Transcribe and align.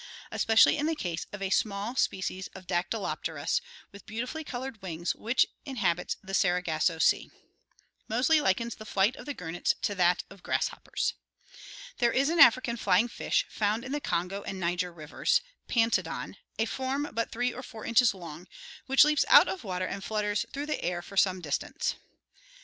especially 0.31 0.77
in 0.79 0.87
the 0.87 0.95
case 0.95 1.27
of 1.31 1.43
a 1.43 1.51
small 1.51 1.95
species 1.95 2.47
of 2.55 2.65
Dactyloptena 2.65 3.61
with 3.91 4.07
beautifully 4.07 4.43
colored 4.43 4.81
wings, 4.81 5.13
which 5.13 5.45
inhabits 5.63 6.15
the 6.23 6.33
Sargasso 6.33 6.97
Sea." 6.97 7.29
Moseley 8.07 8.41
likens 8.41 8.73
the 8.73 8.85
flight 8.87 9.15
of 9.15 9.27
the 9.27 9.35
gurnets 9.35 9.75
to 9.83 9.93
that 9.93 10.23
of 10.27 10.41
grasshoppers. 10.41 11.13
There 11.99 12.11
is 12.11 12.29
an 12.29 12.39
African 12.39 12.77
flying 12.77 13.09
fish 13.09 13.45
found 13.47 13.85
in 13.85 13.91
the 13.91 14.01
Kongo 14.01 14.41
and 14.41 14.59
Niger 14.59 14.91
rivers— 14.91 15.41
Paniodon, 15.69 16.33
a 16.57 16.65
form 16.65 17.09
but 17.13 17.31
three 17.31 17.53
or 17.53 17.61
four 17.61 17.85
inches 17.85 18.15
long— 18.15 18.47
which 18.87 19.03
leaps 19.05 19.23
out 19.27 19.47
of 19.47 19.63
water 19.63 19.85
and 19.85 20.03
flutters 20.03 20.47
through 20.51 20.65
the 20.65 20.83
air 20.83 21.03
for 21.03 21.15
some 21.15 21.41
distance. 21.41 21.93